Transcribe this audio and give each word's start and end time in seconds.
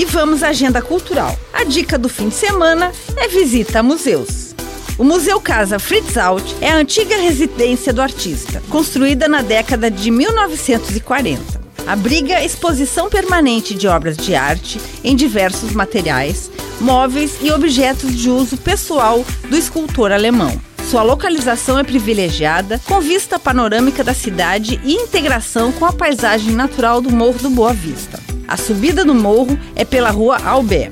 E 0.00 0.04
vamos 0.06 0.42
à 0.42 0.48
agenda 0.48 0.80
cultural. 0.80 1.38
A 1.52 1.62
dica 1.62 1.98
do 1.98 2.08
fim 2.08 2.30
de 2.30 2.34
semana 2.34 2.90
é 3.18 3.28
visita 3.28 3.80
a 3.80 3.82
museus. 3.82 4.54
O 4.96 5.04
Museu 5.04 5.38
Casa 5.42 5.78
Fritz 5.78 6.16
Alt 6.16 6.54
é 6.58 6.70
a 6.70 6.76
antiga 6.76 7.18
residência 7.18 7.92
do 7.92 8.00
artista, 8.00 8.62
construída 8.70 9.28
na 9.28 9.42
década 9.42 9.90
de 9.90 10.10
1940. 10.10 11.60
Abriga 11.86 12.42
exposição 12.42 13.10
permanente 13.10 13.74
de 13.74 13.86
obras 13.86 14.16
de 14.16 14.34
arte 14.34 14.80
em 15.04 15.14
diversos 15.14 15.72
materiais, 15.72 16.50
móveis 16.80 17.32
e 17.42 17.52
objetos 17.52 18.16
de 18.16 18.30
uso 18.30 18.56
pessoal 18.56 19.22
do 19.50 19.56
escultor 19.58 20.12
alemão. 20.12 20.58
Sua 20.90 21.02
localização 21.02 21.78
é 21.78 21.84
privilegiada, 21.84 22.80
com 22.86 23.02
vista 23.02 23.38
panorâmica 23.38 24.02
da 24.02 24.14
cidade 24.14 24.80
e 24.82 24.94
integração 24.94 25.70
com 25.72 25.84
a 25.84 25.92
paisagem 25.92 26.54
natural 26.54 27.02
do 27.02 27.10
Morro 27.10 27.38
do 27.38 27.50
Boa 27.50 27.74
Vista. 27.74 28.29
A 28.50 28.56
subida 28.56 29.04
do 29.04 29.14
morro 29.14 29.56
é 29.76 29.84
pela 29.84 30.10
rua 30.10 30.36
Albé. 30.44 30.90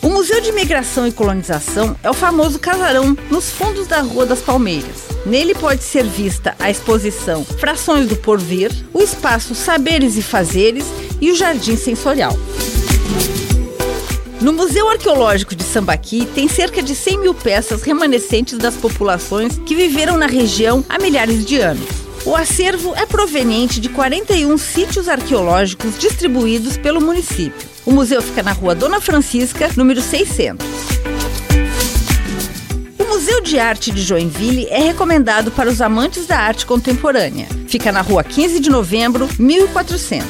O 0.00 0.08
Museu 0.08 0.40
de 0.40 0.48
Imigração 0.48 1.06
e 1.06 1.12
Colonização 1.12 1.94
é 2.02 2.08
o 2.08 2.14
famoso 2.14 2.58
casarão 2.58 3.14
nos 3.30 3.50
fundos 3.50 3.86
da 3.86 4.00
Rua 4.00 4.24
das 4.24 4.40
Palmeiras. 4.40 5.04
Nele 5.26 5.54
pode 5.54 5.84
ser 5.84 6.04
vista 6.04 6.56
a 6.58 6.70
exposição 6.70 7.44
Frações 7.44 8.08
do 8.08 8.16
Porvir, 8.16 8.72
o 8.90 9.02
espaço 9.02 9.54
Saberes 9.54 10.16
e 10.16 10.22
Fazeres 10.22 10.86
e 11.20 11.30
o 11.30 11.36
Jardim 11.36 11.76
Sensorial. 11.76 12.34
No 14.40 14.54
Museu 14.54 14.88
Arqueológico 14.88 15.54
de 15.54 15.62
Sambaqui 15.62 16.26
tem 16.34 16.48
cerca 16.48 16.82
de 16.82 16.94
100 16.94 17.18
mil 17.18 17.34
peças 17.34 17.82
remanescentes 17.82 18.56
das 18.56 18.76
populações 18.76 19.58
que 19.66 19.74
viveram 19.74 20.16
na 20.16 20.26
região 20.26 20.82
há 20.88 20.98
milhares 20.98 21.44
de 21.44 21.58
anos. 21.58 22.03
O 22.26 22.34
acervo 22.34 22.94
é 22.96 23.04
proveniente 23.04 23.78
de 23.78 23.90
41 23.90 24.56
sítios 24.56 25.08
arqueológicos 25.10 25.98
distribuídos 25.98 26.78
pelo 26.78 26.98
município. 26.98 27.68
O 27.84 27.92
museu 27.92 28.22
fica 28.22 28.42
na 28.42 28.52
rua 28.52 28.74
Dona 28.74 28.98
Francisca, 28.98 29.70
número 29.76 30.00
600. 30.00 30.66
O 32.98 33.04
Museu 33.04 33.42
de 33.42 33.58
Arte 33.58 33.90
de 33.90 34.02
Joinville 34.02 34.66
é 34.70 34.78
recomendado 34.78 35.50
para 35.50 35.68
os 35.68 35.82
amantes 35.82 36.26
da 36.26 36.38
arte 36.38 36.64
contemporânea. 36.64 37.46
Fica 37.68 37.92
na 37.92 38.00
rua 38.00 38.24
15 38.24 38.58
de 38.58 38.70
novembro, 38.70 39.28
1400. 39.38 40.26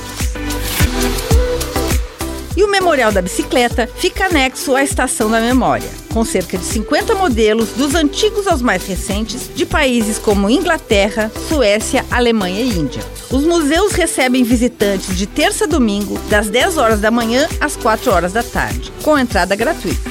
Memorial 2.85 3.13
da 3.13 3.23
Bicicleta 3.23 3.89
fica 3.97 4.27
anexo 4.27 4.77
à 4.77 4.85
Estação 4.85 5.31
da 5.31 5.41
Memória, 5.41 5.89
com 6.13 6.23
cerca 6.23 6.59
de 6.59 6.65
50 6.67 7.15
modelos, 7.15 7.71
dos 7.71 7.95
antigos 7.95 8.47
aos 8.47 8.61
mais 8.61 8.87
recentes, 8.87 9.49
de 9.55 9.65
países 9.65 10.19
como 10.19 10.51
Inglaterra, 10.51 11.33
Suécia, 11.49 12.05
Alemanha 12.11 12.61
e 12.61 12.69
Índia. 12.69 13.03
Os 13.31 13.43
museus 13.43 13.93
recebem 13.93 14.45
visitantes 14.45 15.17
de 15.17 15.27
terça 15.27 15.65
a 15.65 15.67
domingo, 15.67 16.19
das 16.29 16.51
10 16.51 16.77
horas 16.77 17.01
da 17.01 17.11
manhã 17.11 17.49
às 17.59 17.75
4 17.75 18.13
horas 18.13 18.35
da 18.35 18.43
tarde, 18.43 18.93
com 19.03 19.19
entrada 19.19 19.57
gratuita. 19.57 20.11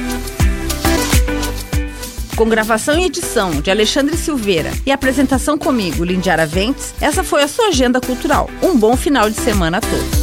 Com 2.36 2.50
gravação 2.50 2.98
e 2.98 3.06
edição 3.06 3.62
de 3.62 3.70
Alexandre 3.70 4.18
Silveira 4.18 4.72
e 4.84 4.92
apresentação 4.92 5.60
comigo, 5.60 6.04
Lindiara 6.04 6.48
Ventes, 6.48 6.92
essa 7.00 7.24
foi 7.24 7.44
a 7.44 7.48
sua 7.48 7.68
agenda 7.68 8.02
cultural. 8.02 8.50
Um 8.64 8.76
bom 8.76 8.98
final 8.98 9.30
de 9.30 9.40
semana 9.40 9.78
a 9.78 9.82
todos. 9.82 10.23